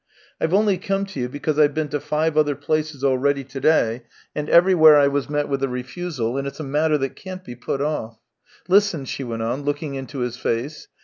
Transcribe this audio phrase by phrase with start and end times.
[0.41, 4.01] I've only come to you because I've been to five other places already to day,
[4.35, 7.53] and everywhere I was met with a refusal, and it's a matter that can't be
[7.55, 8.17] put off.
[8.67, 10.87] Listen." she went on, looking into his face.